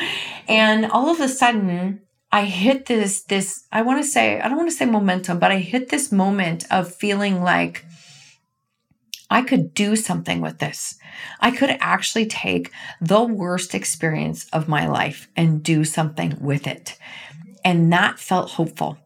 [0.48, 2.00] And all of a sudden,
[2.32, 5.52] I hit this this I want to say I don't want to say momentum, but
[5.52, 7.84] I hit this moment of feeling like
[9.30, 10.98] I could do something with this.
[11.40, 16.98] I could actually take the worst experience of my life and do something with it.
[17.64, 18.98] And that felt hopeful.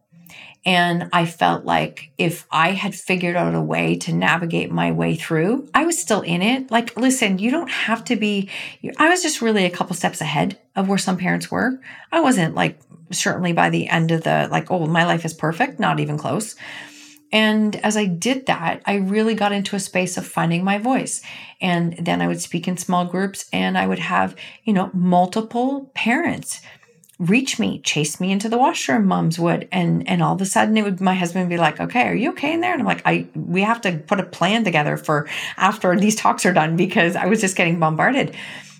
[0.65, 5.15] And I felt like if I had figured out a way to navigate my way
[5.15, 6.69] through, I was still in it.
[6.69, 8.49] Like, listen, you don't have to be,
[8.97, 11.79] I was just really a couple steps ahead of where some parents were.
[12.11, 12.77] I wasn't like,
[13.11, 16.55] certainly by the end of the, like, oh, my life is perfect, not even close.
[17.31, 21.21] And as I did that, I really got into a space of finding my voice.
[21.61, 25.91] And then I would speak in small groups and I would have, you know, multiple
[25.93, 26.61] parents
[27.19, 29.67] reach me, chase me into the washroom, moms would.
[29.71, 32.15] And and all of a sudden it would my husband would be like, Okay, are
[32.15, 32.71] you okay in there?
[32.71, 35.27] And I'm like, I we have to put a plan together for
[35.57, 38.35] after these talks are done because I was just getting bombarded.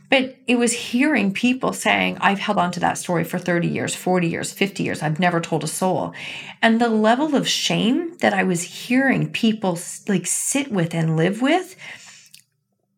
[0.10, 3.94] But it was hearing people saying, I've held on to that story for 30 years,
[3.94, 5.04] 40 years, 50 years.
[5.04, 6.14] I've never told a soul.
[6.62, 11.42] And the level of shame that I was hearing people like sit with and live
[11.42, 11.76] with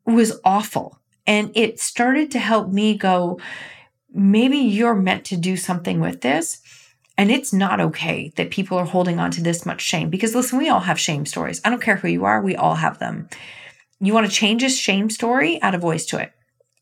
[0.06, 1.00] was awful.
[1.28, 3.40] And it started to help me go,
[4.14, 6.62] maybe you're meant to do something with this.
[7.18, 10.58] And it's not okay that people are holding on to this much shame because listen,
[10.58, 11.62] we all have shame stories.
[11.64, 13.30] I don't care who you are, we all have them.
[14.00, 16.34] You want to change this shame story, add a voice to it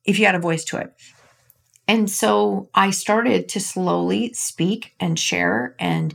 [0.10, 0.92] if you had a voice to it.
[1.88, 6.14] And so I started to slowly speak and share and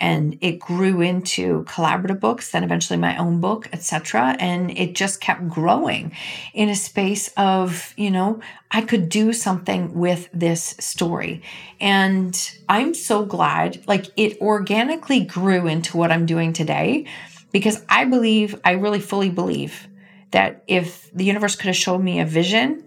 [0.00, 5.20] and it grew into collaborative books then eventually my own book etc and it just
[5.20, 6.10] kept growing
[6.52, 8.40] in a space of you know
[8.72, 11.40] i could do something with this story
[11.80, 17.06] and i'm so glad like it organically grew into what i'm doing today
[17.52, 19.86] because i believe i really fully believe
[20.32, 22.84] that if the universe could have shown me a vision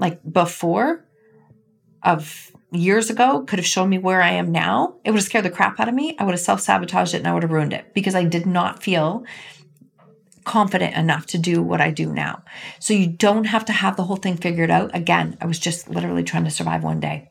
[0.00, 1.04] like before
[2.02, 5.44] of years ago could have shown me where I am now, it would have scared
[5.44, 6.16] the crap out of me.
[6.18, 8.46] I would have self sabotaged it and I would have ruined it because I did
[8.46, 9.24] not feel
[10.44, 12.42] confident enough to do what I do now.
[12.78, 14.90] So you don't have to have the whole thing figured out.
[14.94, 17.30] Again, I was just literally trying to survive one day.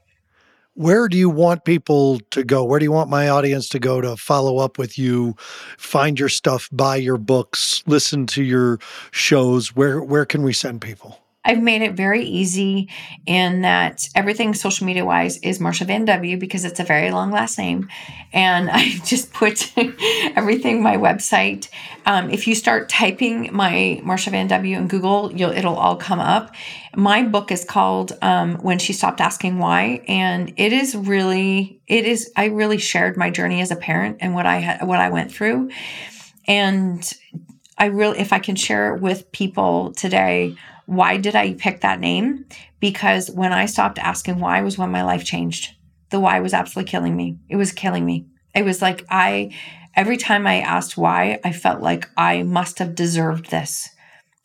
[0.75, 2.63] Where do you want people to go?
[2.63, 5.35] Where do you want my audience to go to follow up with you,
[5.77, 8.79] find your stuff, buy your books, listen to your
[9.11, 9.75] shows?
[9.75, 11.19] Where where can we send people?
[11.45, 12.89] I've made it very easy
[13.25, 17.31] in that everything social media wise is Marsha Van W because it's a very long
[17.31, 17.87] last name.
[18.33, 19.71] And I just put
[20.35, 21.69] everything, my website.
[22.05, 26.19] Um, if you start typing my Marsha Van W in Google, you'll, it'll all come
[26.19, 26.53] up.
[26.95, 30.03] My book is called um, When She Stopped Asking Why.
[30.07, 34.33] And it is really, it is, I really shared my journey as a parent and
[34.33, 35.69] what I had, what I went through.
[36.47, 37.09] And
[37.77, 40.57] I really, if I can share it with people today,
[40.89, 42.45] why did I pick that name?
[42.79, 45.75] Because when I stopped asking why was when my life changed.
[46.09, 47.37] The why was absolutely killing me.
[47.47, 48.25] It was killing me.
[48.55, 49.55] It was like I,
[49.95, 53.89] every time I asked why, I felt like I must have deserved this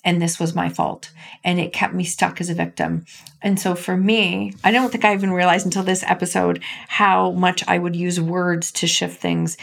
[0.05, 1.11] and this was my fault.
[1.43, 3.07] And it kept me stuck as a victim.
[3.41, 7.65] And so for me, I don't think I even realized until this episode how much
[7.67, 9.57] I would use words to shift things.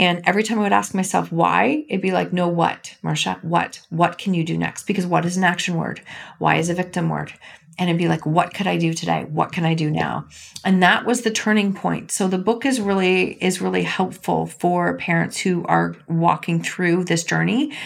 [0.00, 3.44] And every time I would ask myself why, it'd be like, no, what, Marsha?
[3.44, 3.82] What?
[3.90, 4.86] What can you do next?
[4.86, 6.00] Because what is an action word?
[6.38, 7.34] Why is a victim word?
[7.78, 9.26] And it'd be like, what could I do today?
[9.28, 10.26] What can I do now?
[10.64, 12.10] And that was the turning point.
[12.12, 17.22] So the book is really is really helpful for parents who are walking through this
[17.22, 17.76] journey.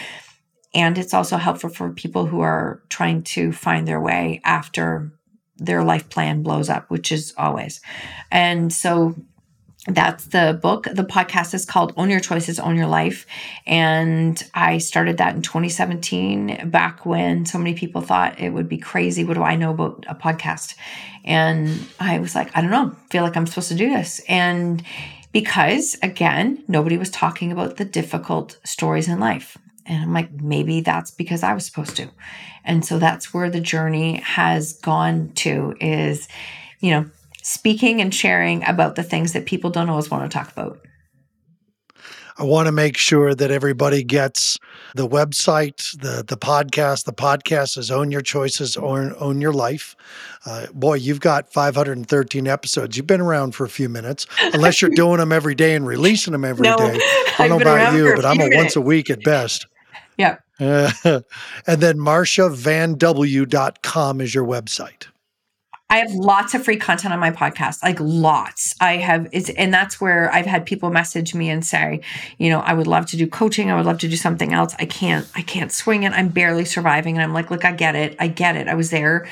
[0.73, 5.11] And it's also helpful for people who are trying to find their way after
[5.57, 7.81] their life plan blows up, which is always.
[8.31, 9.15] And so
[9.87, 10.87] that's the book.
[10.91, 13.27] The podcast is called Own Your Choices, Own Your Life.
[13.67, 18.79] And I started that in 2017, back when so many people thought it would be
[18.79, 19.23] crazy.
[19.23, 20.75] What do I know about a podcast?
[21.23, 24.21] And I was like, I don't know, feel like I'm supposed to do this.
[24.27, 24.83] And
[25.31, 29.57] because, again, nobody was talking about the difficult stories in life.
[29.85, 32.09] And I'm like, maybe that's because I was supposed to.
[32.63, 36.27] And so that's where the journey has gone to is,
[36.79, 37.09] you know,
[37.45, 40.79] speaking and sharing about the things that people don't always want to talk about.
[42.37, 44.57] I want to make sure that everybody gets
[44.93, 47.05] the website, the the podcast.
[47.05, 49.95] The podcast is Own Your Choices, Own, Own Your Life.
[50.45, 52.97] Uh, boy, you've got 513 episodes.
[52.97, 56.33] You've been around for a few minutes, unless you're doing them every day and releasing
[56.33, 56.99] them every no, day.
[57.39, 58.57] I don't know about you, but I'm a minutes.
[58.57, 59.67] once a week at best.
[60.17, 60.37] Yeah.
[60.57, 60.89] Uh,
[61.67, 65.07] and then marshavanw.com is your website.
[65.87, 68.73] I have lots of free content on my podcast, like lots.
[68.81, 72.01] I have, it's, and that's where I've had people message me and say,
[72.39, 73.69] you know, I would love to do coaching.
[73.69, 74.75] I would love to do something else.
[74.79, 76.11] I can't, I can't swing it.
[76.11, 77.15] I'm barely surviving.
[77.15, 78.15] And I'm like, look, I get it.
[78.19, 78.67] I get it.
[78.67, 79.27] I was there.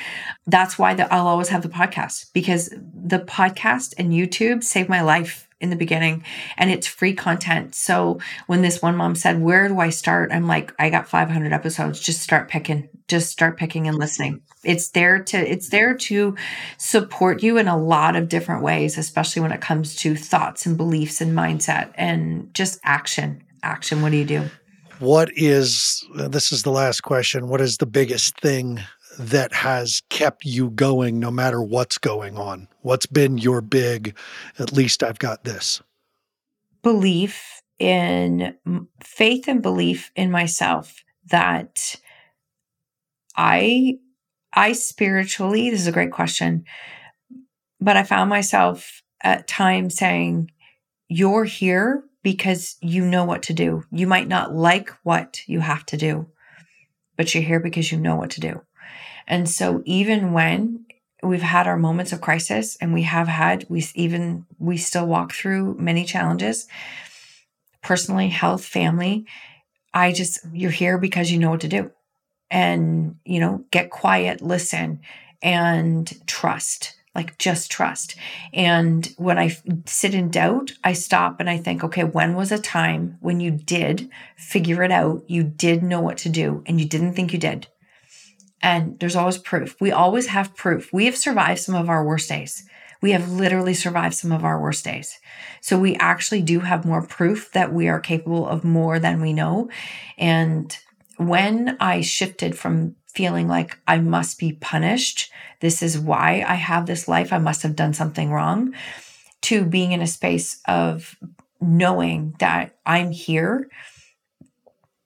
[0.46, 5.02] That's why the, I'll always have the podcast because the podcast and YouTube saved my
[5.02, 6.24] life in the beginning
[6.58, 7.74] and it's free content.
[7.74, 10.32] So when this one mom said, Where do I start?
[10.32, 12.00] I'm like, I got 500 episodes.
[12.00, 14.42] Just start picking, just start picking and listening.
[14.64, 16.36] It's there to, it's there to
[16.78, 20.78] support you in a lot of different ways, especially when it comes to thoughts and
[20.78, 23.42] beliefs and mindset and just action.
[23.64, 24.02] Action.
[24.02, 24.50] What do you do?
[25.00, 27.48] What is, this is the last question.
[27.48, 28.82] What is the biggest thing
[29.18, 32.68] that has kept you going no matter what's going on?
[32.82, 34.16] What's been your big,
[34.60, 35.82] at least I've got this?
[36.82, 38.56] Belief in
[39.04, 41.96] faith and belief in myself that
[43.36, 43.98] I
[44.56, 46.66] I spiritually, this is a great question,
[47.82, 50.52] but I found myself at times saying,
[51.08, 53.84] You're here because you know what to do.
[53.92, 56.28] You might not like what you have to do,
[57.18, 58.62] but you're here because you know what to do.
[59.28, 60.86] And so even when
[61.22, 65.34] we've had our moments of crisis and we have had, we even, we still walk
[65.34, 66.68] through many challenges,
[67.82, 69.26] personally, health, family.
[69.94, 71.92] I just, you're here because you know what to do.
[72.52, 75.00] And, you know, get quiet, listen,
[75.42, 78.16] and trust like just trust.
[78.54, 79.56] And when I
[79.86, 83.52] sit in doubt, I stop and I think, okay, when was a time when you
[83.52, 85.24] did figure it out?
[85.28, 87.68] You did know what to do and you didn't think you did.
[88.64, 89.76] And there's always proof.
[89.82, 90.92] We always have proof.
[90.92, 92.66] We have survived some of our worst days.
[93.02, 95.20] We have literally survived some of our worst days.
[95.60, 99.34] So we actually do have more proof that we are capable of more than we
[99.34, 99.70] know.
[100.18, 100.76] And
[101.18, 106.86] when I shifted from feeling like I must be punished, this is why I have
[106.86, 108.74] this life, I must have done something wrong,
[109.42, 111.16] to being in a space of
[111.60, 113.70] knowing that I'm here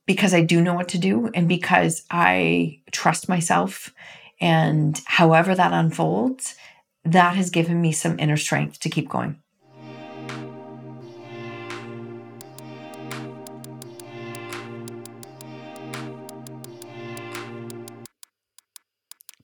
[0.07, 3.93] because I do know what to do and because I trust myself.
[4.39, 6.55] And however that unfolds,
[7.03, 9.39] that has given me some inner strength to keep going.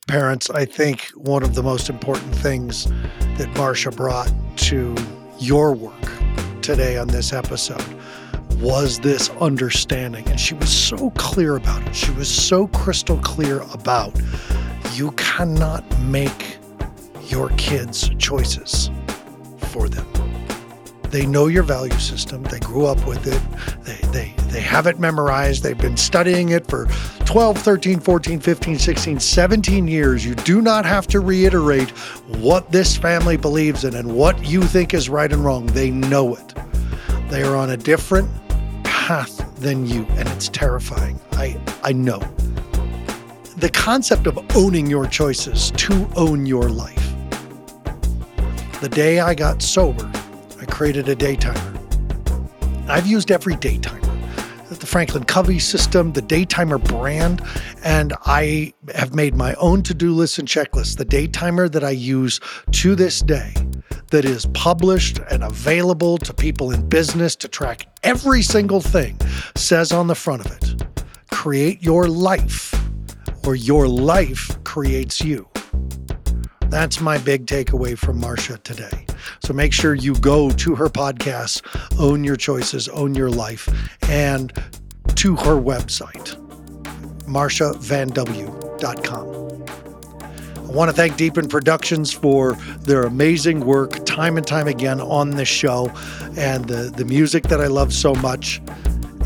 [0.07, 2.86] Parents, I think one of the most important things
[3.38, 4.95] that Marsha brought to
[5.39, 7.84] your work today on this episode
[8.55, 10.27] was this understanding.
[10.27, 11.95] And she was so clear about it.
[11.95, 14.13] She was so crystal clear about
[14.93, 16.57] you cannot make
[17.27, 18.89] your kids' choices
[19.71, 20.07] for them.
[21.09, 22.41] They know your value system.
[22.41, 23.83] They grew up with it.
[23.83, 25.61] They, they, they have it memorized.
[25.61, 26.87] They've been studying it for
[27.25, 30.25] 12, 13, 14, 15, 16, 17 years.
[30.25, 31.91] You do not have to reiterate
[32.39, 35.67] what this family believes in and what you think is right and wrong.
[35.67, 36.55] They know it.
[37.29, 38.29] They are on a different
[39.03, 41.19] path than you, and it's terrifying.
[41.33, 42.19] I, I know.
[43.57, 47.13] The concept of owning your choices to own your life.
[48.79, 50.09] The day I got sober,
[50.61, 51.77] I created a day timer.
[52.87, 53.99] I've used every day timer
[54.79, 57.41] the Franklin Covey system, the Daytimer brand,
[57.83, 60.97] and I have made my own to do list and checklist.
[60.97, 62.41] The Daytimer that I use
[62.71, 63.53] to this day
[64.14, 69.18] that is published and available to people in business to track every single thing
[69.55, 70.84] says on the front of it
[71.32, 72.76] create your life,
[73.43, 75.49] or your life creates you.
[76.68, 79.07] That's my big takeaway from Marsha today.
[79.43, 81.64] So make sure you go to her podcast,
[81.99, 83.68] Own Your Choices, Own Your Life,
[84.03, 84.53] and
[85.16, 86.38] to her website,
[87.26, 89.92] marshavanw.com.
[90.74, 95.30] I want to thank Deepen Productions for their amazing work time and time again on
[95.30, 95.91] this show
[96.36, 98.59] and the, the music that I love so much.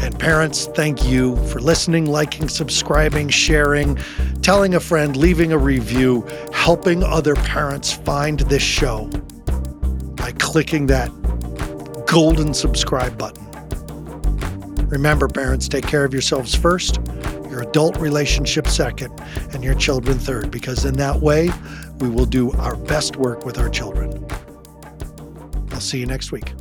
[0.02, 3.96] And parents, thank you for listening, liking, subscribing, sharing,
[4.42, 9.06] telling a friend, leaving a review, helping other parents find this show
[10.18, 11.08] by clicking that
[12.08, 13.46] golden subscribe button.
[14.90, 17.00] Remember, parents, take care of yourselves first
[17.58, 19.12] your adult relationship second,
[19.52, 21.50] and your children third, because in that way,
[21.98, 24.24] we will do our best work with our children.
[25.72, 26.54] I'll see you next week.